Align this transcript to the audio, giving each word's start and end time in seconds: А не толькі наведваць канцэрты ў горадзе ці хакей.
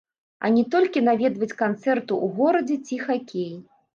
А 0.47 0.49
не 0.53 0.61
толькі 0.75 1.03
наведваць 1.09 1.57
канцэрты 1.61 2.11
ў 2.23 2.25
горадзе 2.39 2.77
ці 2.87 2.95
хакей. 3.05 3.55